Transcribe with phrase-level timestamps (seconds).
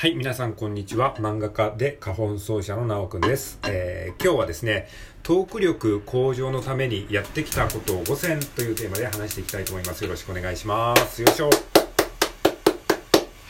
[0.00, 1.16] はい、皆さんこんにちは。
[1.16, 3.58] 漫画家で花本奏者のなおくんです。
[3.66, 4.86] えー今日はですね、
[5.24, 10.04] トーク力向上のためにやってきたことを5選というテーマで話していきたいと思います。
[10.04, 11.20] よろしくお願いします。
[11.20, 11.50] よいしょ。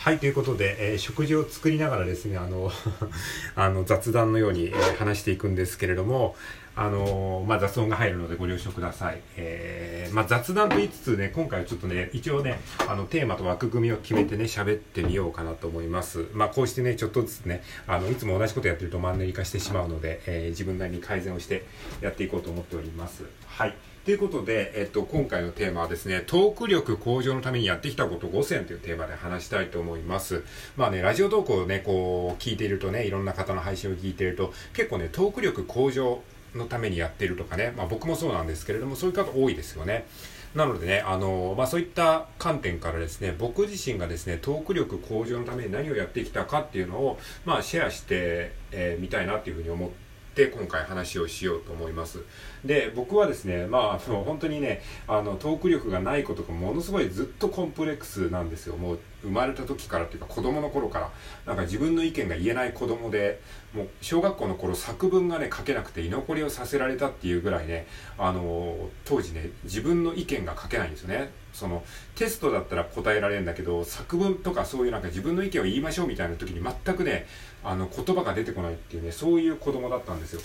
[0.08, 2.72] はい、ということで、えー食事を作りながらですね、あの、
[3.54, 6.34] あの雑談のように、えー話していくんですけれども、
[6.74, 9.20] あのまあ、雑音が入るのでご了承ください。
[9.36, 16.24] えーまあ、雑談と言いつつね、今回はちょっとね、一応ね、あの、テーマと枠組みを決めてね、喋ってみようかなと思います。
[16.32, 21.66] まあ、こうしてね、ちょっとずつね、あの、いつも同じことやってるとマンネリ化してしまうので、えー自分なりに改善をして
[22.00, 23.24] やっていこうと思っております。
[23.46, 23.76] はい。
[24.08, 30.44] ということで、えっと、今回のテーマはですね、トーク力向上のためにやってきたこと5選というテーマで話したいと思います。
[30.78, 36.22] まあね、ラジオ投稿をね、こう、聞いているとね、いろんな方の配信を聞いていると、結構ね、トーク力向上
[36.54, 40.06] のためにやってるとかね、まあ僕もそうなんですけれども、そういう方多いですよね。
[40.54, 50.07] なのでね、あのまあ、そういった観点からですね、僕自身がですね、トーク力向上のために何をやってきたかっていうのを、まあ、シェアしてみ、えーたいなっていうふうに思って、
[50.46, 52.20] 今回話をしようと思います。
[52.64, 58.76] で、僕はですね、まあ、あの本当にね、あの、トーク力がないことがものすごいずっとコンプレックスなんですよ。
[58.76, 61.10] もう、生まれた時からっていうか、子供の頃から、
[61.46, 63.40] なんか自分の意見が言えない子供で、
[63.74, 71.30] もう、小学校の頃作文がね、書けなくて居残りをさせられたっていうぐらいね、あの、当時ね、自分の意見が書けないんですよね。
[71.58, 77.26] その、テストだったら答えられるんだけど、作文とかそういうなんか自分の意見を言いましょうみたいな時に全くね、
[77.64, 80.40] あの、言葉が出てこないっていうね、そういう子供だったんですよ。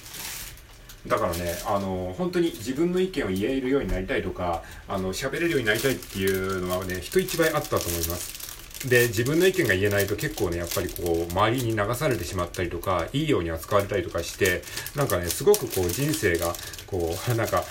[1.08, 8.88] だからね、あの、本当に自分の意見を言えるようになりたいとか、あの、喋れるようになりたいっていうのはね、人一倍あったと思います。
[8.88, 14.61] で、自分の意見が言えないと結構ね、やっぱりこう、周りに流されてしまったりとか、いいように扱われたりとかして、
[14.95, 16.53] なんかね、すごくこう、人生が、
[16.88, 17.64] こう、なんか、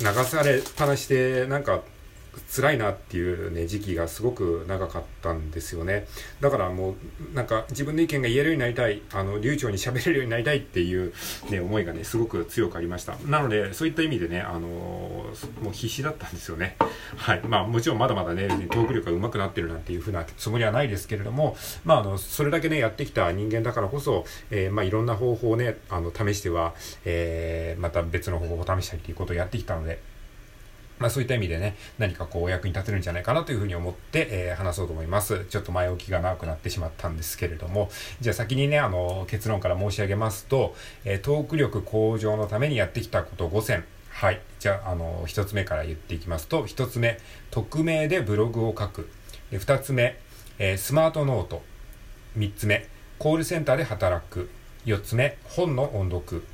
[0.00, 1.82] 流されっぱなしで、なんか、
[2.54, 6.06] 辛いなっていうね、時期がすごく長かったんですよね。
[6.40, 6.96] だからも
[7.32, 11.12] う、なんか自分の意見が言えるようになりたい、あの、流暢に喋れるようになりたいっていう
[11.50, 13.16] ね、思いがね、すごく強くありました。
[13.26, 15.24] なので、そういった意味でね、あのも
[15.66, 16.76] う必死だったんですよね。
[17.16, 17.40] はい。
[17.46, 26.74] まあもちろんまだまだね、トーク力が上手くなってるなんていうふうなつもりはないですけれども、まああの、それだけね、やってきた人間だからこそ、えーまあいろんな方法をね、あの、試しては、
[27.04, 30.00] えーまた別の方法を試したりっていうことをやってきたので、
[31.00, 35.46] まあそういった意味でね、何かこうお役に立てるんじゃないかなというふうに思って、えー話そうと思います。
[35.46, 37.90] ちょっと前置きが長くなってしまったんですけれども、
[38.20, 43.84] じゃあ先にね、あの、結論から申し上げますと、えートーク力向上のためにやってきたこと5選。
[44.10, 44.40] はい。
[44.58, 47.18] じゃあ、あの、一つ目から言っていきますと、一つ目、
[47.50, 49.08] 匿名でブログを書く。
[49.50, 50.18] で二つ目、
[50.58, 51.62] えースマートノート。
[52.36, 52.86] 三つ目、
[53.18, 54.50] コールセンターで働く。
[54.84, 56.44] 四つ目、本の音読。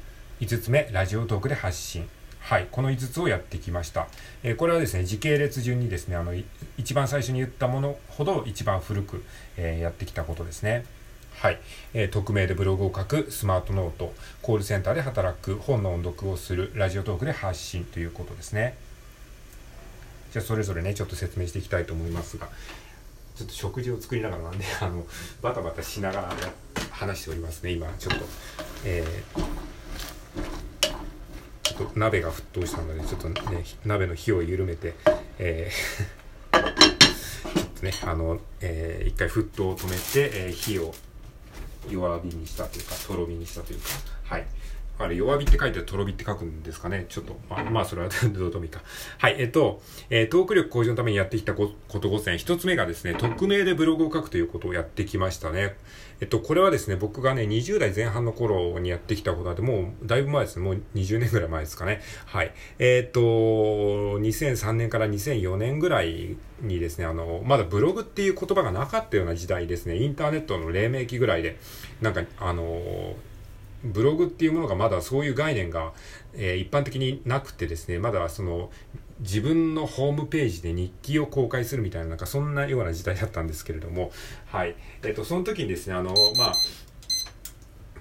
[0.41, 2.09] 5つ目、ラジオトークで発信。
[2.47, 4.07] はい、この5つをやってきました。
[4.45, 6.33] えーこれはですね、時系列順にですね、あの、
[6.79, 9.25] 一番最初に言ったものほど一番古く、
[9.57, 10.85] えーやってきたことですね。
[11.41, 11.59] はい、
[11.93, 18.77] えー匿名でブログを書く、スマートノート、コールセンターで働く、本の音読をする、ラジオトークで発信ということですね。
[20.33, 22.49] じゃあ、それぞれね、ちょっと説明していきたいと思いますが、
[23.35, 25.05] ちょっと食事を作りながらなんで、あの、
[25.43, 26.33] バタバタしながら
[26.93, 28.25] 話しておりますね、今、ちょっと。
[28.85, 29.66] えー
[31.67, 34.95] ちょっと鍋が沸騰したので、ちょっとね、鍋の火を緩めて、
[35.39, 40.95] えー ちょっとね、あの、えー一回沸騰を止めて、えー火を
[41.91, 43.87] 弱火にしたというか、とろ火にしたというか、
[44.25, 44.47] はい。
[44.99, 47.07] あれ、弱火って書いてとろ火って書くんですかね？
[47.09, 48.83] ちょっと、まあ、まあ、それは どうでもいいか。
[49.19, 52.39] はい、えっと、えートーク力向上のためにやってきたこと5選。
[52.39, 55.77] 一つ目がですね、匿名でブログを書くということをやってきましたね。
[56.21, 60.65] えっと、これはですね、僕がね、20代前半の頃にやってきたことなんで、もう、だいぶ前ですね。
[60.65, 62.01] もう20年ぐらい前ですかね。
[62.25, 62.55] はい。
[62.79, 69.97] えっと、2003年から2004年ぐらいにですね、あの、まだブログっていう言葉がなかったような時代ですね。
[69.99, 71.59] インターネットの黎明期ぐらいで、
[72.01, 73.15] なんか、あの、
[73.85, 75.93] ブログっていうものがまだそういう概念が、
[76.35, 78.71] えー一般的になくてですね、まだその
[79.21, 84.11] 自分のホームページで日記を公開するみたいな、なんかそんなような時代だったんですけれども、
[84.47, 84.77] はい。
[85.03, 86.55] えっ、と、その時にですね、あの、まあ、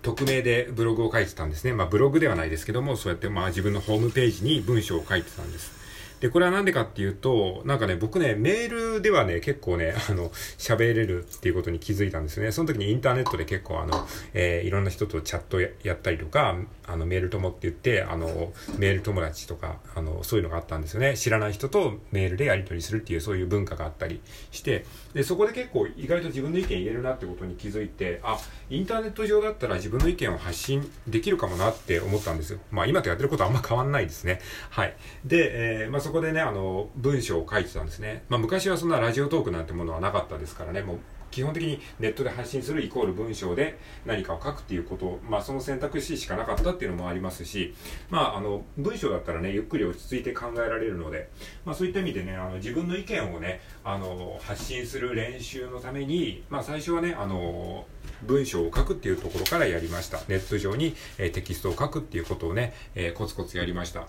[0.02, 1.74] 匿名でブログを書いてたんですね。
[1.74, 5.85] まあブログではないですけども、そうやってまあ自分のホームページに文章を書いてたんです。
[6.26, 12.52] で、これはなんでかっていうと、なんかね、僕ね、メールではね、結構ね、あの、喋れるっていうことに気づいたんですよね。
[12.52, 16.56] その時にインターネットで結構あの、えーいろんな人とチャットややったりとか、
[16.88, 21.16] あの、メール友って言って、あの、メール友達とか、あの、そういうのがあったんですよね。
[21.16, 24.20] 知らない人とメールでやり取りするっていう、そういう文化があったり
[24.50, 28.40] して、で、そこで結構意外と自分の意見言えるなってことに気づいて、あ、
[28.72, 32.60] インターネット上だったら自分の意見を発信できるかもなって思ったんですよ。
[32.72, 34.40] まあ今とやってることはあんま変わんないですね。
[34.72, 34.96] はい。
[35.24, 38.24] で、えーまあそここでね、あの、文章を書いてたんですね。
[38.30, 47.74] まあ昔はそんなラジオトークなんてものはなかったですからね、もう基本的にネットで発信するイコール文章で何かを書くっていうこと、まあその選択肢しかなかったっていうのもありますし、
[48.10, 51.30] まああの、文章だったらね、ゆっくり落ち着いて考えられるので、
[51.66, 57.86] まあそういった意味でね、あの自分の意見をね、あの、発信する練習のために、まあ最初はね、あの、
[58.24, 60.20] 文章を書くっていうところからやりました。
[60.30, 64.08] ネット上に、え、テキストを書くっていうことをね、えー、コツコツやりました。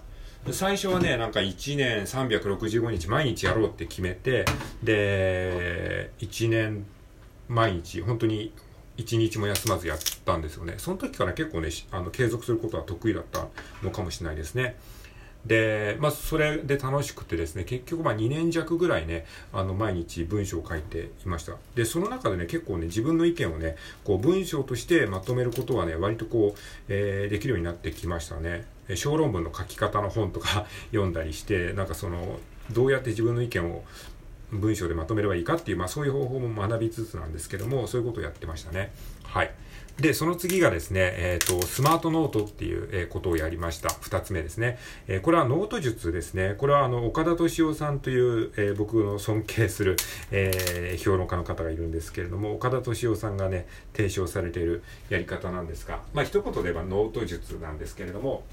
[0.53, 4.45] 最初はね、なんか1年365日毎日やろうって決めて、
[4.83, 6.87] で、1年
[7.49, 8.53] 毎日、本当に
[8.97, 10.75] 1日も休まずやったんですよね。
[10.79, 13.47] その時から結構ね、あの継続することは得意だった
[13.83, 14.77] のかもしれないですね。
[15.45, 21.55] で、まあ、それで楽しくてですね、結局まあ2年弱ぐらいね、あの、毎日文章を書いていました。
[21.75, 28.76] で、その中でね、結構ね、自分の意見をね、こう、文章としてまとめることはね、割とこう、えー、できるようになってきましたね。
[28.95, 32.39] 小論文の書き方の本とか 読んだりして、なんかその、
[32.73, 33.85] どうやって自分の意見を
[34.53, 38.93] 文章でまとめればいいかっていう、まあそういう方法も学びつつなんですけども、そういうことをやってましたね。
[39.25, 39.53] はい。
[40.01, 43.89] で、その次がですね、えっ、ー、と、スマートノートっていう、え、ことをやりました。
[44.03, 44.79] 二つ目ですね。
[45.09, 46.55] えー、これはノート術ですね。
[46.59, 49.97] これはあの、岡田斗司夫さんという、え僕の尊敬する、
[50.33, 58.45] え評論家の方がいるんですけれども、岡田斗司夫さんがね、提唱されているやり方なんですが、まあ一言で言えばノート術なんですけれども、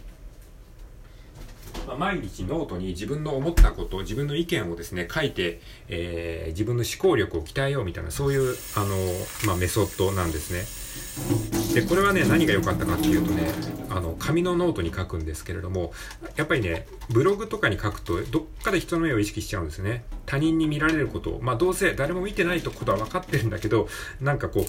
[1.98, 8.95] 毎日ノートに自分の思ったこと、自分の意見をですね、書いて、えー、自分の思考力を鍛えようみたいな、そういう、あの、
[9.45, 10.84] まあ、メソッドなんですね。
[11.74, 13.51] で、これはね、何が良かったかっていうとね、
[13.90, 15.94] あの、紙のノートに書くんですけれども、
[16.36, 20.04] やっぱりね、ブログとかに書くと、どっかで人の目を意識しちゃうんですね。
[20.25, 23.88] 他人に見られることを、まあ、どうせ誰も見てないとことは分かってるんだけど、
[24.22, 24.66] なんかこう、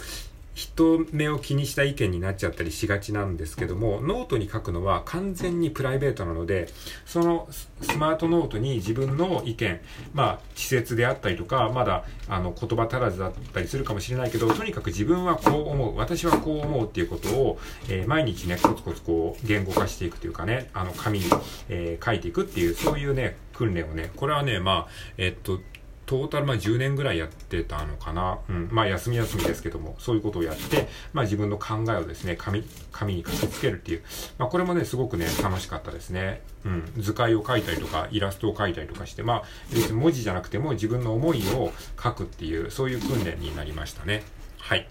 [0.55, 6.69] 人目を気にした意見になっちゃったりしがちなんですけども、ノートに書くのは完全にプライベートなので、
[7.05, 7.49] その
[7.83, 9.81] スマートノートに自分の意見、
[10.15, 17.59] まあ、稚拙であったりとか、まだ、あの、言葉足らずだったりするかもしれないけど、とにかく自分はこう思う、私はこう思うっていうことを、
[17.89, 21.25] えー、毎日ね、コツコツこう、言語化していくというかね、あの、紙に、
[21.69, 25.61] えー、書いていくっていう、そういうね、訓練をね、これはね、まあ、えっと、
[26.07, 28.39] トータルまあ10年ぐらいやってたのかな。
[28.49, 28.69] うん。
[28.71, 34.03] まあ休み休みですけども、そういうことをやって、まあ自分の考えをですね、紙、紙に書きつけるっていう。
[34.39, 36.43] まあこれもね、すごくね、楽しかったですね。
[36.65, 36.93] うん。
[36.99, 39.43] 図解を描いたりとか、イラストを描いたりとかして、まあ
[39.73, 41.73] 別に文字じゃなくても自分の思いを
[42.03, 44.23] 書くっていう、そういう訓練になりましたね。
[44.59, 44.89] はい。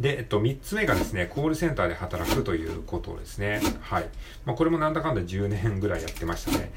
[0.00, 3.60] で、えっと、3つ目がですね、コールセンターで働くということですね。
[3.82, 4.08] はい。
[4.46, 6.72] まあ、これもなんだかんだ10年ぐらいやってましたね。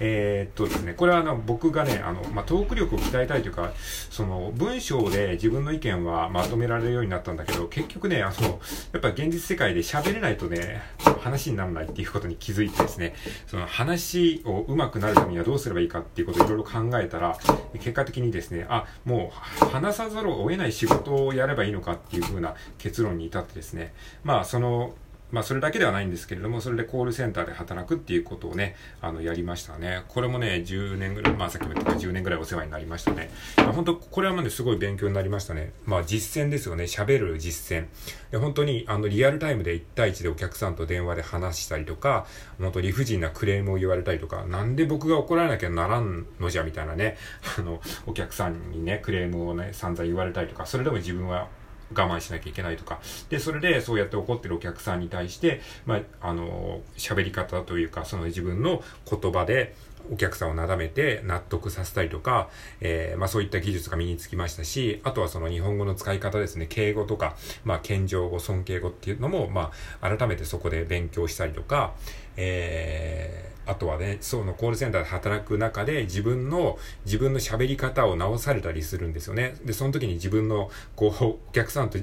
[0.00, 3.72] えー、っとですね、これはあの僕がね、あの、まあ、トーク力を鍛えたいというか、
[4.10, 8.60] その文章で自分の意見はまとめられるようになったんだけど、結局ね、あの、
[8.92, 10.82] やっぱ現実世界で喋れないとね、
[11.20, 13.14] 話にならないっていうことに気づいてですね、
[13.46, 17.38] その話を上手くなるためにはどうすればいいかっていうことをいろいろ考えたら、
[17.74, 23.94] 結果的にですね、あ、もう話さざるを得ない仕事をやればいいのかっていう風な結論に至ってですね、
[24.24, 24.94] まあその
[25.32, 30.04] まあそれだけではないんですけれども、それでコールセンターで働くっていうことをね、あの、やりましたね。
[30.08, 33.30] これもね、10年ぐらい、まあさっきも言った10年ぐらいお世話になりましたね。
[33.56, 35.72] まあ、本当これはまですごい勉強になりましたね。
[35.86, 36.84] まあ実践ですよね。
[36.84, 37.86] 喋る実践。
[38.30, 42.26] で、本当にあの、リアルタイムで1対1でお客さんと電話で話したりとか、
[42.58, 47.16] 本当理不尽なクレームを言われたりとか、なんで僕が怒られなきゃならんのじゃみたいなね、
[47.58, 51.48] あの、お客さんにね、クレームをね、散々言われたりとか、それでも自分は
[51.92, 53.00] 我慢しなきゃいけないとか。
[53.28, 59.74] で、それでそうやって怒ってるお客さんに対して、まあ、あの、喋り方というか、その自分の言葉で、
[60.10, 62.48] お客さんをなだめて納得させたりとか、
[62.80, 71.92] えー、まあそういった技術が身につきましたし、あとはその日本語の使い方ですね、敬語とか、まあ謙譲語、尊敬語っていうのも、まあ改めてそこで勉強したりとか、
[72.36, 79.54] えーあとはね、そのコールセンターで働く中で自分の、自分の喋り方を直されたりするんですよね。
[79.64, 81.98] で、その時に自分の、こう、お客さんと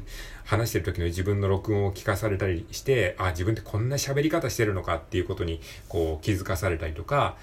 [0.46, 7.36] 話してる時の自分の録音を聞かされたりして、あ、自分ってこんな喋り方してるのかっていうことに、こう、気づかされたりとか、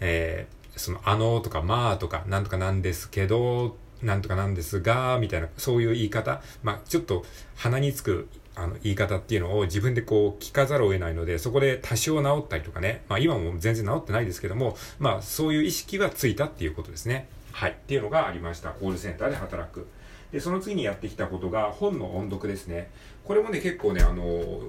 [0.00, 6.42] えー、その、あのとか、まあとか、なんとかなんですけど、なんとかなんですが、みたいな、そういう言い方。
[6.62, 7.24] まあ、ちょっと
[7.56, 8.28] 鼻につく
[8.60, 17.28] あの、言い方っていうのを自分でこう聞かざるを得ないので、そこで多少治ったりとかね、まあ今も全然治ってないですけども、まあそういう意識がついたっていうことですね。
[17.52, 17.70] はい。
[17.72, 18.70] っていうのがありました。
[18.70, 19.86] コールセンターで働く。
[20.32, 22.90] で、その次にやってきたことが本の音読ですね。
[23.24, 24.62] これもね、結構ね、あの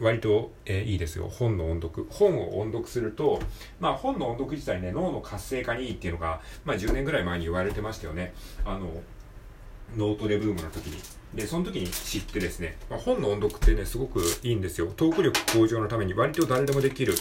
[0.00, 1.28] 割と、えー、いいですよ。
[1.28, 2.06] 本の音読。
[2.10, 3.40] 本を音読すると、
[3.80, 8.32] まあ本の音読自体ね、脳の活性化にいいっていうのが、まあ10年ぐらい前に言われてましたよね。
[8.64, 8.90] あの、
[9.96, 11.00] ノートレブームの時に。
[11.34, 14.92] で、その時に知ってですね、まあ、本の音読ってね、すごくいいんですよ。
[14.96, 17.14] トーク力向上のために割と誰でもできる、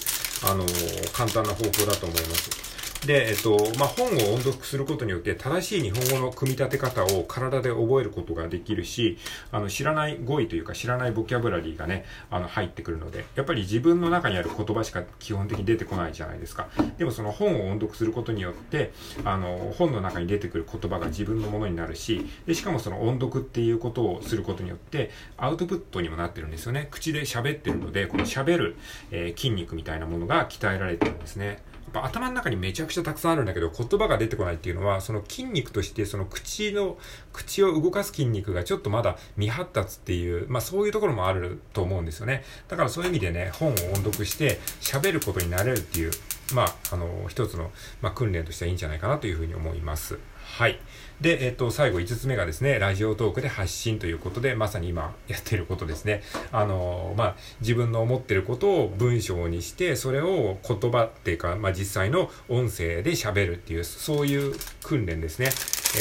[0.46, 2.87] あのー、簡単な方法だと思います。
[3.06, 9.18] で、えっと、まあ、本を音読することによって正しい日本語の組み立て方を体で覚えることができるし、
[9.52, 16.68] あの、知らない語彙というか知らないボキャブラリーがね、あの、入ってくるので、やっぱり自分の中にある言葉しか基本的に出てこないじゃないですか。
[16.98, 18.92] でもその本を音読することによって、
[19.24, 26.88] あの、本の中に出てくる言葉が自分のものになるし、で、しかもその音読っていうことをすることによって、アウトプットにもなってるんですよね。
[26.92, 28.76] 口で喋ってるので、この喋る、
[29.12, 31.62] えー、筋肉みたいなものが鍛えられてるんですね。
[32.00, 36.98] ぱ頭の中にめちゃくちゃたくさんあるんだけど、言葉が出てこないっていうのは、その筋肉として、その口の、
[37.34, 42.44] 口を動かす筋肉がちょっとまだ未発達っていう、まあそういうところもあると思うんですよね。
[42.68, 46.12] だからそういう意味でね、本を音読して喋ることになれるっていう、
[46.54, 50.18] まあ、あの、一つの、まあ、訓練としてはいいんじゃないかなというふうに思います。
[50.56, 50.80] はい。
[51.22, 56.22] で、えっと、最後5つ目がですね、ラジオトークで発信ということで、まさに今やってることですね。
[56.52, 65.48] あの、まあ、自分の思ってることを文章にして、それを言葉っていうか、まあ、実際の音声で喋るっていう、そういう訓練ですね。
[65.48, 65.52] えー、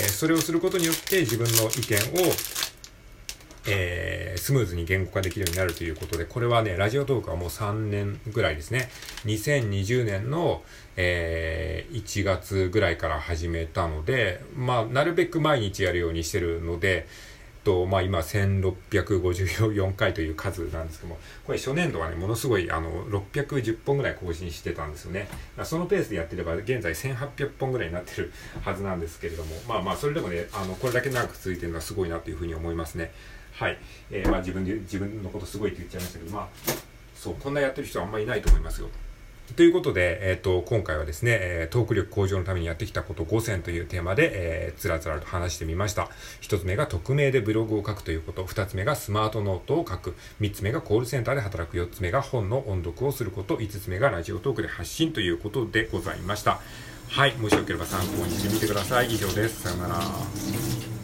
[0.08, 2.32] それをすることによって自分の意見を
[3.68, 8.88] えー、スムーズに言語化できるようになるということで、これはね、ラジオトークはもう3年ぐらいですね。
[9.25, 10.62] 2020年の、
[10.96, 17.06] えー、1月ぐらいから始めたので、まあ、なるべく毎日やるようにしてるので、
[17.66, 25.26] と、まあ今1654回という数なんですけども、これ初年度はね、ものすごいあの610本ぐらい更新してたんですよね。
[25.64, 28.32] そのペースでやってれば現在1800本ぐらいになってる
[28.62, 33.11] はずなんですけれども、まあまあそれでもね、あの、これだけ長く続いてるのはすごいなというふうに思いますね。
[33.56, 33.78] はい。
[34.10, 36.48] えー、まあ自分で、自分のことすごいって言っちゃいましたけど、まあ、
[37.14, 38.88] そう、こんなやってる人はあんまりいないと思いますよ。
[39.54, 46.08] ということで、え、ー、と、今回はですね、えー、トーク力向上のためにやってきたこと5選というテーマで、えー、つらつらと話してみました。
[46.40, 56.60] 一つ目が匿名でブログを書くということ、二つ目がスマートノートを書く、三つ目がコールセンターで働く、四つ目が本の音読をすること、五つ目がラジオトークで発信ということでございました。
[57.08, 59.14] はい、もしよければ参考にしてみてください。
[59.14, 59.62] 以上です。
[59.62, 60.95] さよなら。